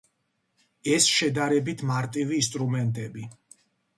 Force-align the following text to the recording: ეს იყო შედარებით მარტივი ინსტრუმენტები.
ეს 0.93 1.09
იყო 1.09 1.17
შედარებით 1.17 1.85
მარტივი 1.91 2.39
ინსტრუმენტები. 2.45 3.29